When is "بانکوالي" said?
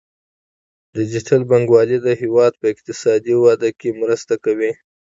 1.49-1.97